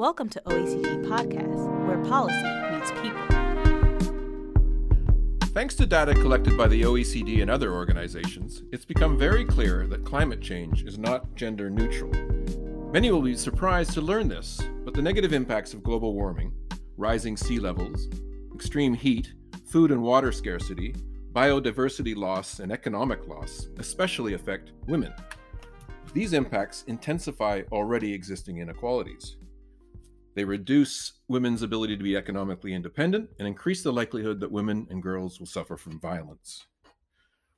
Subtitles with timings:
[0.00, 2.42] Welcome to OECD Podcast, where policy
[2.72, 3.20] meets people.
[5.52, 10.06] Thanks to data collected by the OECD and other organizations, it's become very clear that
[10.06, 12.10] climate change is not gender neutral.
[12.90, 16.54] Many will be surprised to learn this, but the negative impacts of global warming,
[16.96, 18.08] rising sea levels,
[18.54, 19.34] extreme heat,
[19.66, 20.94] food and water scarcity,
[21.34, 25.12] biodiversity loss, and economic loss especially affect women.
[26.14, 29.36] These impacts intensify already existing inequalities.
[30.34, 35.02] They reduce women's ability to be economically independent and increase the likelihood that women and
[35.02, 36.66] girls will suffer from violence.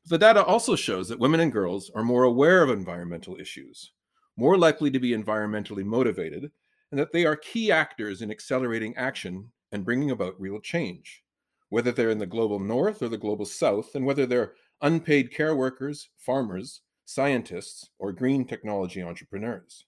[0.07, 3.93] The data also shows that women and girls are more aware of environmental issues,
[4.37, 6.51] more likely to be environmentally motivated,
[6.91, 11.23] and that they are key actors in accelerating action and bringing about real change,
[11.69, 15.55] whether they're in the global north or the global south, and whether they're unpaid care
[15.55, 19.85] workers, farmers, scientists, or green technology entrepreneurs.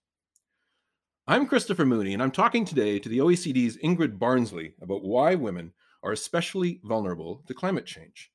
[1.27, 5.73] I'm Christopher Mooney, and I'm talking today to the OECD's Ingrid Barnsley about why women
[6.03, 8.31] are especially vulnerable to climate change.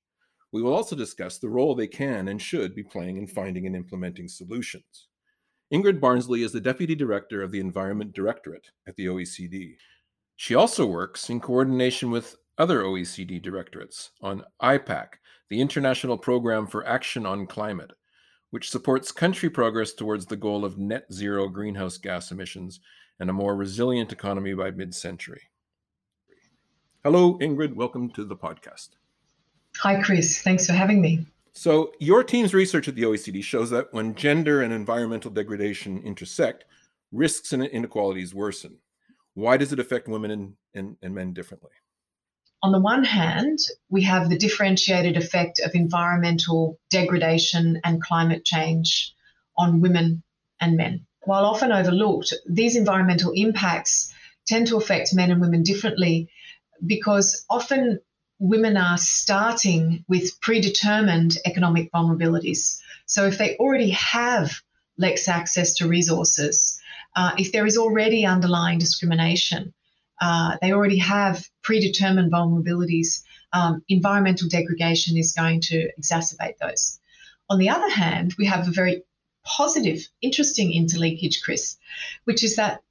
[0.51, 3.75] We will also discuss the role they can and should be playing in finding and
[3.75, 5.07] implementing solutions.
[5.71, 9.75] Ingrid Barnsley is the Deputy Director of the Environment Directorate at the OECD.
[10.35, 15.09] She also works in coordination with other OECD directorates on IPAC,
[15.51, 17.91] the International Program for Action on Climate,
[18.51, 22.79] which supports country progress towards the goal of net zero greenhouse gas emissions
[23.19, 25.41] and a more resilient economy by mid century.
[27.03, 27.73] Hello, Ingrid.
[27.73, 28.89] Welcome to the podcast.
[29.77, 30.41] Hi, Chris.
[30.41, 31.25] Thanks for having me.
[31.53, 36.65] So, your team's research at the OECD shows that when gender and environmental degradation intersect,
[37.11, 38.77] risks and inequalities worsen.
[39.33, 41.71] Why does it affect women and, and, and men differently?
[42.61, 49.13] On the one hand, we have the differentiated effect of environmental degradation and climate change
[49.57, 50.23] on women
[50.59, 51.05] and men.
[51.23, 54.13] While often overlooked, these environmental impacts
[54.45, 56.29] tend to affect men and women differently
[56.85, 57.99] because often
[58.39, 62.79] women are starting with predetermined economic vulnerabilities.
[63.05, 64.61] So if they already have
[64.97, 66.79] less access to resources,
[67.15, 69.73] uh, if there is already underlying discrimination,
[70.21, 73.23] uh, they already have predetermined vulnerabilities.
[73.51, 76.99] Um, environmental degradation is going to exacerbate those.
[77.49, 79.03] On the other hand, we have a very
[79.43, 81.77] positive, interesting interlinkage, Chris,
[82.25, 82.81] which is that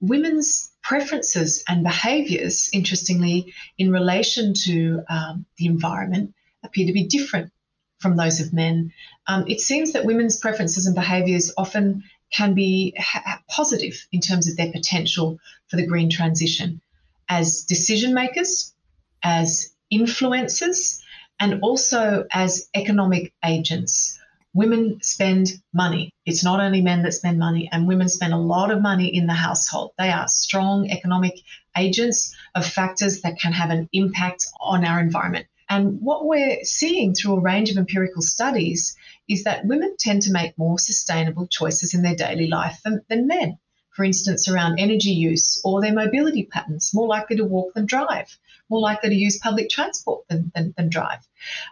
[0.00, 7.52] women's preferences and behaviours, interestingly, in relation to um, the environment, appear to be different
[7.98, 8.92] from those of men.
[9.28, 14.48] Um, it seems that women's preferences and behaviours often can be ha- positive in terms
[14.48, 15.38] of their potential
[15.68, 16.80] for the green transition
[17.28, 18.74] as decision makers,
[19.22, 21.00] as influencers,
[21.40, 24.18] and also as economic agents.
[24.54, 26.10] Women spend money.
[26.26, 29.26] It's not only men that spend money, and women spend a lot of money in
[29.26, 29.92] the household.
[29.98, 31.40] They are strong economic
[31.76, 35.46] agents of factors that can have an impact on our environment.
[35.72, 38.94] And what we're seeing through a range of empirical studies
[39.26, 43.26] is that women tend to make more sustainable choices in their daily life than, than
[43.26, 43.56] men.
[43.88, 48.38] For instance, around energy use or their mobility patterns, more likely to walk than drive,
[48.68, 51.26] more likely to use public transport than, than, than drive.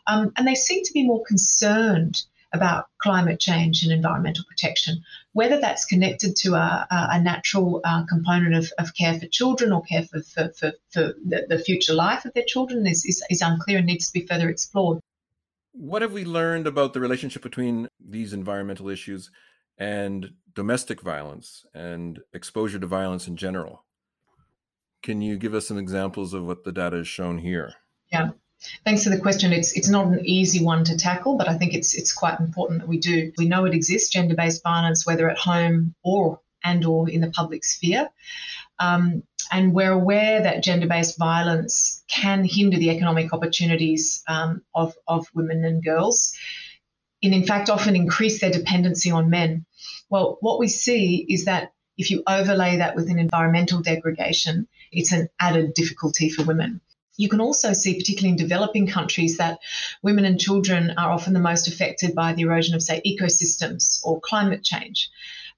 [0.07, 2.23] Um, and they seem to be more concerned
[2.53, 5.03] about climate change and environmental protection,
[5.33, 9.83] whether that's connected to a, a natural uh, component of, of, care for children or
[9.83, 13.41] care for, for, for, for the, the, future life of their children is, is, is
[13.41, 14.99] unclear and needs to be further explored.
[15.73, 19.31] What have we learned about the relationship between these environmental issues
[19.79, 23.85] and domestic violence and exposure to violence in general?
[25.03, 27.75] Can you give us some examples of what the data has shown here?
[28.13, 28.31] Yeah.
[28.85, 29.53] Thanks for the question.
[29.53, 32.81] It's it's not an easy one to tackle, but I think it's it's quite important
[32.81, 33.33] that we do.
[33.39, 37.65] We know it exists, gender-based violence, whether at home or and or in the public
[37.65, 38.11] sphere.
[38.79, 45.27] Um, and we're aware that gender-based violence can hinder the economic opportunities um, of, of
[45.35, 46.35] women and girls,
[47.23, 49.65] and in fact often increase their dependency on men.
[50.09, 55.13] Well, what we see is that if you overlay that with an environmental degradation, it's
[55.13, 56.81] an added difficulty for women.
[57.17, 59.59] You can also see, particularly in developing countries, that
[60.03, 64.21] women and children are often the most affected by the erosion of, say, ecosystems or
[64.21, 65.11] climate change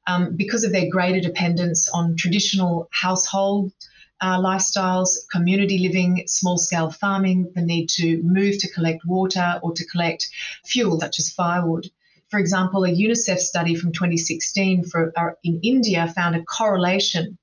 [0.07, 3.73] um, because of their greater dependence on traditional household
[4.21, 9.73] uh, lifestyles, community living, small scale farming, the need to move to collect water or
[9.73, 10.31] to collect
[10.65, 11.91] fuel, such as firewood.
[12.29, 17.37] For example, a UNICEF study from 2016 for, uh, in India found a correlation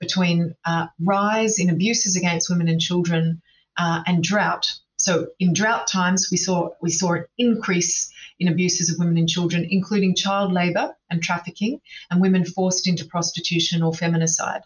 [0.00, 3.40] between uh, rise in abuses against women and children
[3.78, 4.66] uh, and drought.
[4.96, 9.28] So in drought times, we saw we saw an increase in abuses of women and
[9.28, 11.80] children, including child labour and trafficking,
[12.10, 14.62] and women forced into prostitution or feminicide.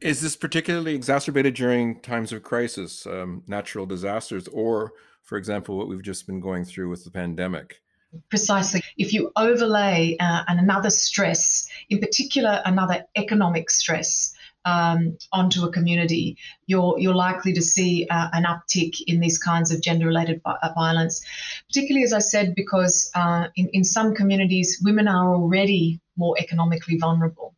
[0.00, 4.92] Is this particularly exacerbated during times of crisis, um, natural disasters, or,
[5.22, 7.80] for example, what we've just been going through with the pandemic?
[8.28, 8.82] Precisely.
[8.98, 14.31] If you overlay uh, another stress, in particular, another economic stress,
[14.64, 16.36] um, onto a community,
[16.66, 21.24] you're you're likely to see uh, an uptick in these kinds of gender-related uh, violence.
[21.68, 26.98] Particularly, as I said, because uh, in in some communities, women are already more economically
[26.98, 27.54] vulnerable.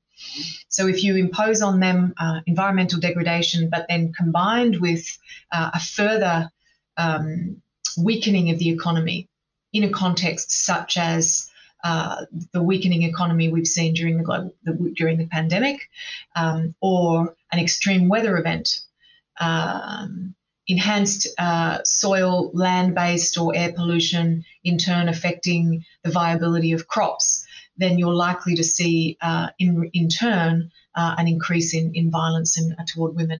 [0.68, 5.06] So if you impose on them uh, environmental degradation, but then combined with
[5.52, 6.50] uh, a further
[6.96, 7.62] um,
[7.98, 9.28] weakening of the economy
[9.72, 11.50] in a context such as
[11.84, 15.90] uh, the weakening economy we've seen during the global the, during the pandemic,
[16.34, 18.80] um, or an extreme weather event,
[19.38, 20.34] um,
[20.66, 27.46] enhanced uh, soil, land-based, or air pollution, in turn affecting the viability of crops,
[27.76, 32.58] then you're likely to see, uh, in in turn, uh, an increase in in violence
[32.58, 33.38] in, uh, toward women.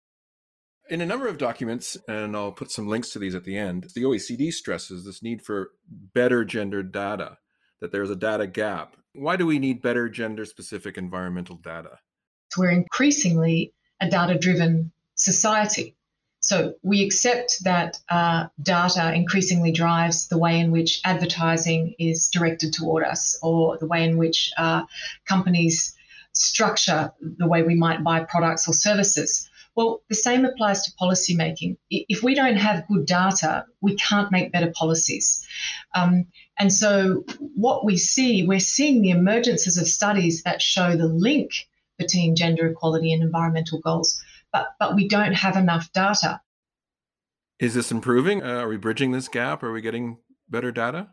[0.90, 3.86] In a number of documents, and I'll put some links to these at the end,
[3.94, 7.38] the OECD stresses this need for better gendered data
[7.84, 8.96] that there's a data gap.
[9.12, 11.98] Why do we need better gender specific environmental data?
[12.56, 15.94] We're increasingly a data driven society.
[16.40, 22.72] So we accept that uh, data increasingly drives the way in which advertising is directed
[22.72, 24.84] toward us or the way in which uh,
[25.26, 25.94] companies
[26.32, 29.50] structure the way we might buy products or services.
[29.76, 31.76] Well, the same applies to policymaking.
[31.90, 35.46] If we don't have good data, we can't make better policies.
[35.94, 36.26] Um,
[36.58, 37.24] and so,
[37.56, 41.50] what we see, we're seeing the emergences of studies that show the link
[41.98, 44.22] between gender equality and environmental goals,
[44.52, 46.40] but, but we don't have enough data.
[47.58, 48.42] Is this improving?
[48.42, 49.62] Uh, are we bridging this gap?
[49.62, 50.18] Are we getting
[50.48, 51.08] better data?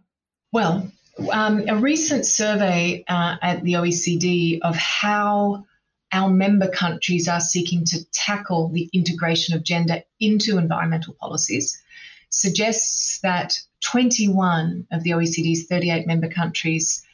[0.52, 0.92] Well,
[1.32, 5.66] um, a recent survey uh, at the OECD of how
[6.12, 11.82] our member countries are seeking to tackle the integration of gender into environmental policies
[12.30, 17.06] suggests that 21 of the OECD's 38 member countries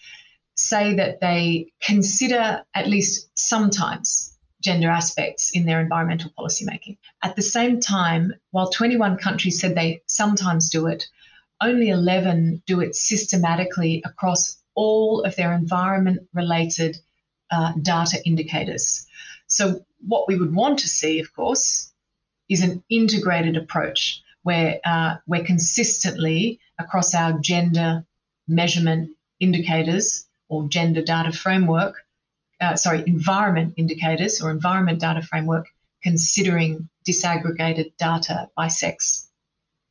[0.56, 6.98] say that they consider at least sometimes gender aspects in their environmental policymaking.
[7.24, 11.08] At the same time, while 21 countries said they sometimes do it,
[11.62, 16.98] only 11 do it systematically across all of their environment related
[17.52, 19.06] uh, data indicators.
[19.48, 21.92] So, what we would want to see, of course,
[22.50, 28.06] is an integrated approach where uh, we're consistently across our gender
[28.48, 29.10] measurement
[29.40, 31.96] indicators or gender data framework,
[32.62, 35.68] uh, sorry, environment indicators or environment data framework,
[36.02, 39.30] considering disaggregated data by sex.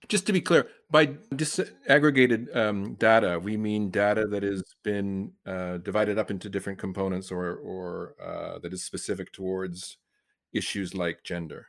[0.08, 5.78] Just to be clear, by disaggregated um, data, we mean data that has been uh,
[5.78, 9.98] divided up into different components or, or uh, that is specific towards
[10.52, 11.68] issues like gender.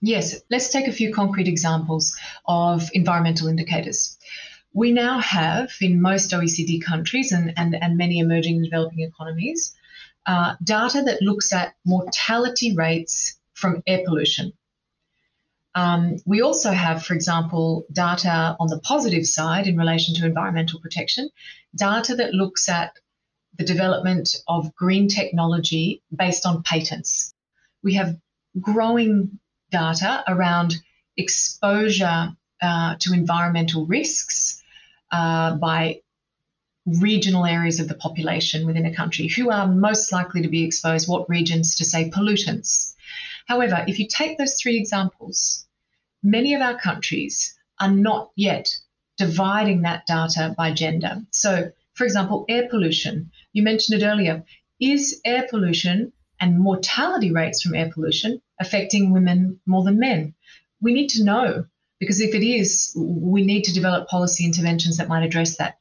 [0.00, 2.16] Yes, let's take a few concrete examples
[2.46, 4.18] of environmental indicators.
[4.72, 9.76] We now have in most OECD countries and, and, and many emerging and developing economies
[10.26, 14.52] uh, data that looks at mortality rates from air pollution.
[15.74, 20.80] Um, we also have, for example, data on the positive side in relation to environmental
[20.80, 21.30] protection,
[21.74, 22.92] data that looks at
[23.58, 27.34] the development of green technology based on patents.
[27.82, 28.16] We have
[28.60, 29.38] growing
[29.70, 30.76] data around
[31.16, 34.62] exposure uh, to environmental risks
[35.10, 36.00] uh, by
[36.86, 39.28] regional areas of the population within a country.
[39.28, 42.94] Who are most likely to be exposed, what regions to say pollutants
[43.46, 45.66] However, if you take those three examples,
[46.22, 48.76] many of our countries are not yet
[49.18, 51.22] dividing that data by gender.
[51.30, 54.44] So, for example, air pollution, you mentioned it earlier.
[54.80, 60.34] Is air pollution and mortality rates from air pollution affecting women more than men?
[60.80, 61.66] We need to know
[62.00, 65.78] because if it is, we need to develop policy interventions that might address that.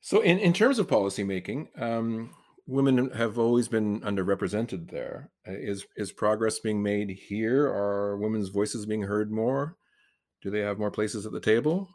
[0.00, 2.30] So, in, in terms of policymaking, um,
[2.66, 5.30] women have always been underrepresented there.
[5.46, 7.66] Uh, is is progress being made here?
[7.66, 9.76] Are women's voices being heard more?
[10.42, 11.88] Do they have more places at the table?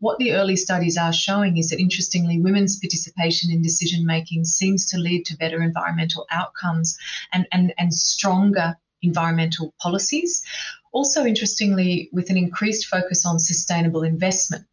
[0.00, 4.86] What the early studies are showing is that, interestingly, women's participation in decision making seems
[4.90, 6.96] to lead to better environmental outcomes
[7.32, 10.44] and, and, and stronger environmental policies.
[10.92, 14.66] Also, interestingly, with an increased focus on sustainable investment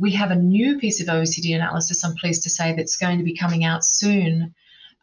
[0.00, 3.24] we have a new piece of OECD analysis, I'm pleased to say, that's going to
[3.24, 4.54] be coming out soon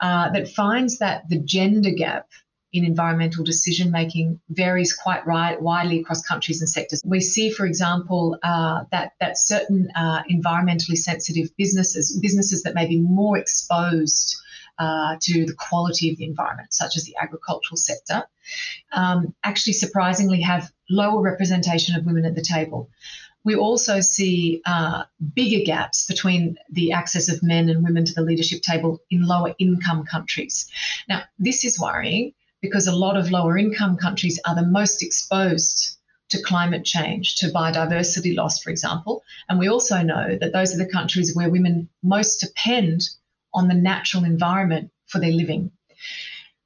[0.02, 2.28] uh, that finds that the gender gap
[2.74, 7.02] in environmental decision making varies quite widely across countries and sectors.
[7.06, 12.88] We see, for example, uh, that that certain uh, environmentally sensitive businesses, businesses that may
[12.88, 14.36] be more exposed
[14.80, 18.24] uh, to the quality of the environment, such as the agricultural sector,
[18.94, 22.90] um, actually surprisingly have lower representation of women at the table.
[23.44, 25.04] We also see uh,
[25.34, 29.56] bigger gaps between the access of men and women to the leadership table in lower
[29.58, 30.70] income countries.
[31.08, 35.98] Now, this is worrying because a lot of lower income countries are the most exposed
[36.30, 39.24] to climate change, to biodiversity loss, for example.
[39.48, 43.04] And we also know that those are the countries where women most depend
[43.58, 45.72] on the natural environment for their living.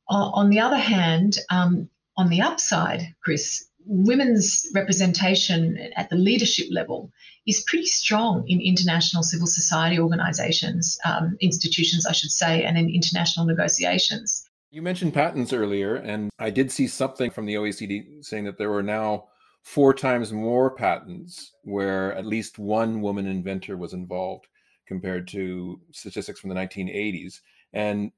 [0.09, 6.67] Uh, on the other hand, um, on the upside, Chris, women's representation at the leadership
[6.69, 7.11] level
[7.47, 12.89] is pretty strong in international civil society organizations, um, institutions, I should say, and in
[12.89, 14.45] international negotiations.
[14.69, 18.69] You mentioned patents earlier, and I did see something from the OECD saying that there
[18.69, 19.25] were now
[19.63, 24.47] four times more patents where at least one woman inventor was involved
[24.91, 27.39] compared to statistics from the 1980s,
[27.71, 28.11] and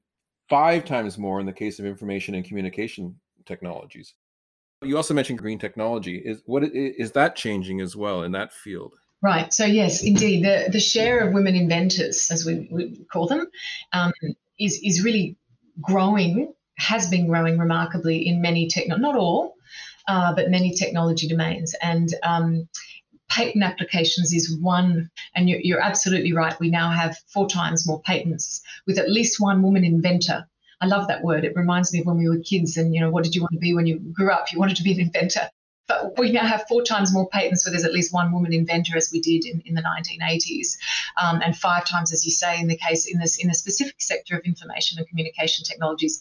[0.48, 3.14] five times more in the case of information and communication
[3.46, 4.14] technologies.
[4.82, 6.16] You also mentioned green technology.
[6.16, 8.94] Is what is that changing as well in that field?
[9.22, 9.54] Right.
[9.54, 13.46] So yes, indeed, the the share of women inventors, as we, we call them,
[13.92, 14.12] um,
[14.58, 15.36] is is really
[15.80, 16.52] growing.
[16.76, 19.54] Has been growing remarkably in many techno, not all,
[20.08, 21.72] uh, but many technology domains.
[21.80, 22.68] And um,
[23.28, 26.58] patent applications is one, and you're, you're, absolutely right.
[26.60, 30.46] We now have four times more patents with at least one woman inventor
[30.84, 31.44] I love that word.
[31.44, 33.52] It reminds me of when we were kids and, you know, what did you want
[33.52, 34.52] to be when you grew up?
[34.52, 35.48] You wanted to be an inventor.
[35.86, 38.96] But we now have four times more patents where there's at least one woman inventor
[38.96, 40.78] as we did in, in the 1980s,
[41.22, 44.00] um, and five times, as you say, in the case in this in a specific
[44.00, 46.20] sector of information and communication technologies.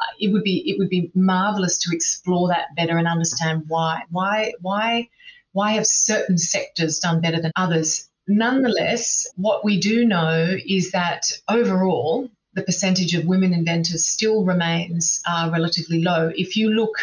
[0.00, 4.02] Uh, it would be it would be marvelous to explore that better and understand why
[4.08, 5.10] why why
[5.52, 8.08] why have certain sectors done better than others.
[8.26, 15.20] Nonetheless, what we do know is that overall, the percentage of women inventors still remains
[15.26, 16.30] uh, relatively low.
[16.36, 16.96] If you look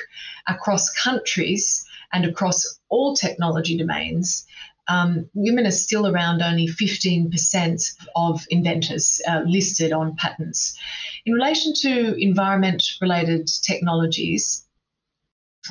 [0.47, 4.45] across countries and across all technology domains,
[4.87, 10.77] um, women are still around only 15% of inventors uh, listed on patents.
[11.25, 14.65] In relation to environment related technologies,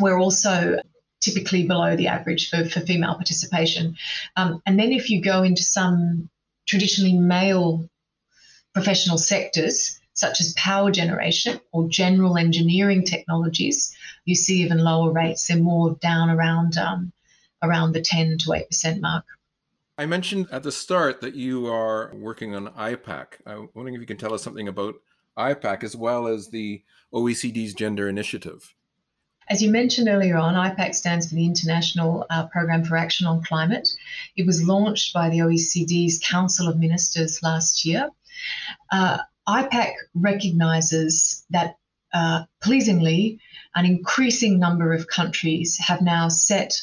[0.00, 0.78] we're also
[1.20, 3.96] typically below the average for, for female participation.
[4.37, 6.28] Um, and then if you go into some
[6.66, 7.88] traditionally male
[8.75, 15.46] professional sectors such as power generation or general engineering technologies, you see even lower rates.
[15.46, 17.12] They're more down around um,
[17.62, 19.25] around the 10 to 8 percent mark.
[19.96, 23.26] I mentioned at the start that you are working on IPAC.
[23.46, 24.94] I'm wondering if you can tell us something about
[25.37, 26.82] IPAC as well as the
[27.12, 28.75] OECD's Gender Initiative.
[29.50, 33.42] As you mentioned earlier on, IPAC stands for the International uh, Programme for Action on
[33.42, 33.88] Climate.
[34.36, 38.10] It was launched by the OECD's Council of Ministers last year
[38.90, 41.76] uh, IPAC recognizes that,
[42.12, 43.40] uh, pleasingly,
[43.74, 46.82] an increasing number of countries have now set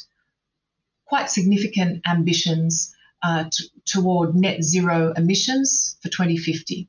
[1.05, 6.87] quite significant ambitions uh, t- toward net zero emissions for 2050.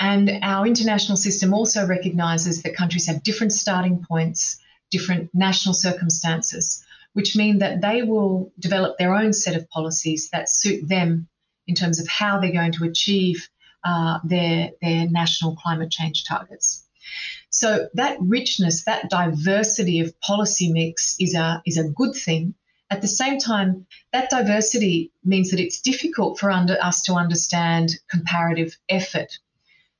[0.00, 4.58] And our international system also recognizes that countries have different starting points,
[4.90, 10.48] different national circumstances, which mean that they will develop their own set of policies that
[10.48, 11.28] suit them
[11.66, 13.50] in terms of how they're going to achieve
[13.84, 16.86] uh, their, their national climate change targets.
[17.50, 22.54] So that richness, that diversity of policy mix is a, is a good thing.
[22.88, 27.90] At the same time, that diversity means that it's difficult for under, us to understand
[28.08, 29.38] comparative effort.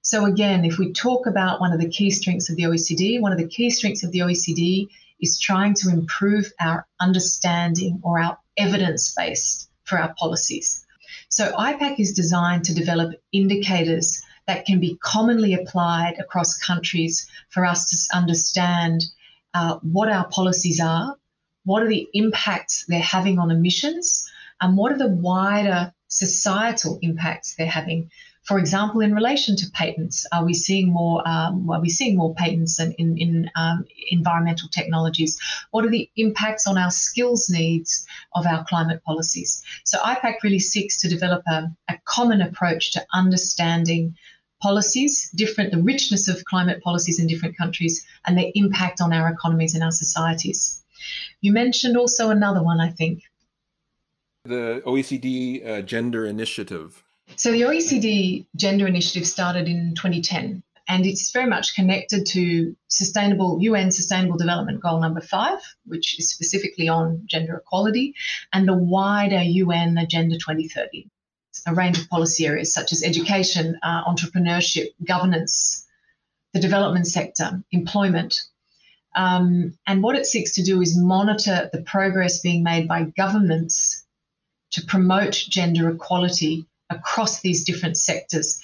[0.02, 3.32] So again, if we talk about one of the key strengths of the OECD, one
[3.32, 4.88] of the key strengths of the OECD
[5.20, 10.86] is trying to improve our understanding or our evidence base for our policies.
[11.28, 17.64] So IPAC is designed to develop indicators that can be commonly applied across countries for
[17.64, 19.04] us to understand
[19.52, 21.16] uh, what our policies are,
[21.64, 24.30] what are the impacts they're having on emissions,
[24.60, 28.10] and what are the wider societal impacts they're having
[28.42, 31.26] for example, in relation to patents, are we seeing more?
[31.28, 35.38] Um, are we seeing more patents in, in, in um, environmental technologies?
[35.70, 39.62] What are the impacts on our skills needs of our climate policies?
[39.84, 44.16] So IPAC really seeks to develop a, a common approach to understanding
[44.62, 49.28] policies, different the richness of climate policies in different countries, and their impact on our
[49.28, 50.82] economies and our societies.
[51.40, 53.22] You mentioned also another one, I think.
[54.44, 57.04] The OECD uh, Gender Initiative.
[57.36, 63.58] So the OECD Gender Initiative started in 2010 and it's very much connected to sustainable
[63.60, 68.14] UN sustainable development goal number 5 which is specifically on gender equality
[68.52, 71.08] and the wider UN agenda 2030
[71.66, 75.86] a range of policy areas such as education, uh, entrepreneurship, governance,
[76.52, 78.40] the development sector, employment.
[79.16, 84.06] Um, and what it seeks to do is monitor the progress being made by governments
[84.72, 88.62] to promote gender equality across these different sectors.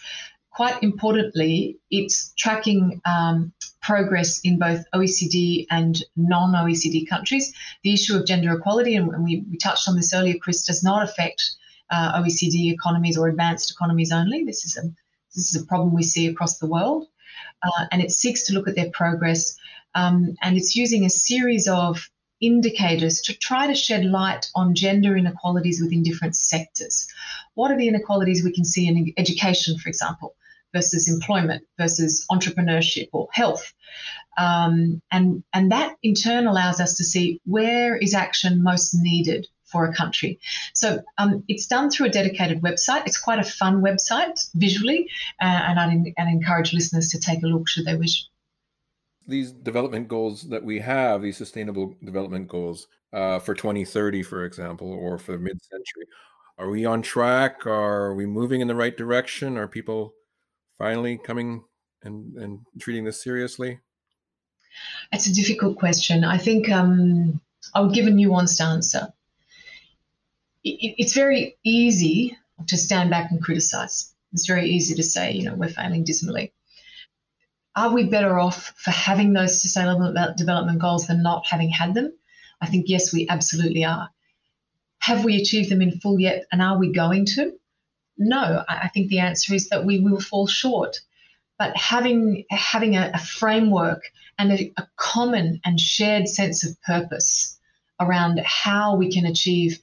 [0.50, 3.52] Quite importantly, it's tracking um,
[3.82, 7.54] progress in both OECD and non OECD countries.
[7.82, 11.02] The issue of gender equality, and we, we touched on this earlier, Chris, does not
[11.02, 11.42] affect
[11.90, 14.44] uh, OECD economies or advanced economies only.
[14.44, 14.82] This is a
[15.34, 17.06] this is a problem we see across the world,
[17.62, 19.56] uh, and it seeks to look at their progress,
[19.94, 22.08] um, and it's using a series of
[22.40, 27.08] indicators to try to shed light on gender inequalities within different sectors.
[27.54, 30.34] What are the inequalities we can see in education, for example,
[30.74, 33.72] versus employment, versus entrepreneurship or health?
[34.38, 39.46] Um, and, and that in turn allows us to see where is action most needed
[39.64, 40.38] for a country.
[40.74, 43.06] So um, it's done through a dedicated website.
[43.06, 47.46] It's quite a fun website visually, uh, and I'd, I'd encourage listeners to take a
[47.46, 48.26] look should they wish
[49.26, 54.92] these development goals that we have, these sustainable development goals uh, for 2030, for example,
[54.92, 56.06] or for mid-century,
[56.58, 57.66] are we on track?
[57.66, 59.56] Are we moving in the right direction?
[59.56, 60.14] Are people
[60.78, 61.64] finally coming
[62.02, 63.80] and, and treating this seriously?
[65.12, 66.24] It's a difficult question.
[66.24, 67.40] I think um,
[67.74, 69.12] I would give a nuanced answer.
[70.64, 74.14] It, it's very easy to stand back and criticize.
[74.32, 76.52] It's very easy to say, you know, we're failing dismally.
[77.76, 82.10] Are we better off for having those sustainable development goals than not having had them?
[82.58, 84.08] I think, yes, we absolutely are.
[85.00, 87.52] Have we achieved them in full yet, and are we going to?
[88.16, 91.00] No, I think the answer is that we will fall short.
[91.58, 94.02] But having having a, a framework
[94.38, 97.58] and a, a common and shared sense of purpose
[98.00, 99.78] around how we can achieve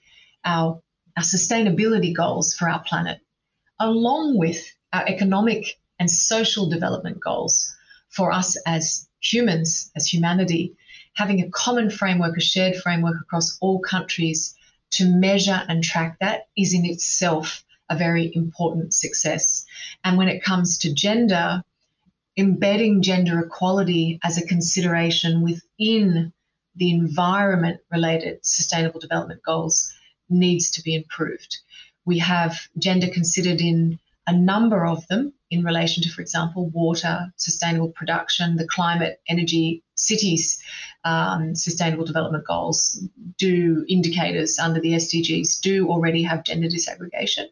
[0.45, 0.81] our,
[1.15, 3.19] our sustainability goals for our planet,
[3.79, 7.75] along with our economic and social development goals,
[8.13, 10.75] for us as humans, as humanity,
[11.15, 14.55] having a common framework, a shared framework across all countries
[14.91, 19.65] to measure and track that is in itself a very important success.
[20.03, 21.63] And when it comes to gender,
[22.37, 26.33] embedding gender equality as a consideration within
[26.75, 29.93] the environment related sustainable development goals
[30.29, 31.57] needs to be improved.
[32.05, 37.31] We have gender considered in a number of them in relation to, for example, water,
[37.37, 40.61] sustainable production, the climate, energy, cities,
[41.03, 43.03] um, sustainable development goals,
[43.37, 47.45] do indicators under the SDGs do already have gender disaggregation.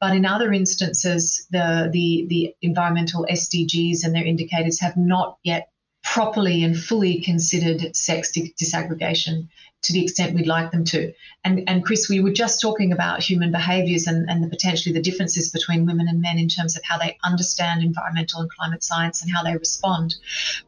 [0.00, 5.70] But in other instances, the, the, the environmental SDGs and their indicators have not yet
[6.06, 9.48] properly and fully considered sex disaggregation
[9.82, 11.12] to the extent we'd like them to.
[11.44, 15.02] And, and Chris, we were just talking about human behaviours and, and the potentially the
[15.02, 19.20] differences between women and men in terms of how they understand environmental and climate science
[19.20, 20.16] and how they respond.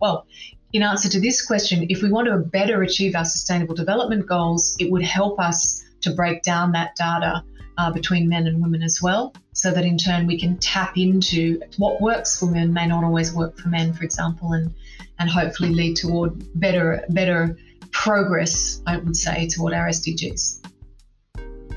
[0.01, 0.27] Well,
[0.73, 4.77] in answer to this question, if we want to better achieve our sustainable development goals,
[4.79, 7.43] it would help us to break down that data
[7.79, 11.61] uh, between men and women as well, so that in turn we can tap into
[11.77, 14.75] what works for women may not always work for men, for example, and
[15.19, 17.57] and hopefully lead toward better better
[17.91, 20.65] progress, I would say, toward our SDGs.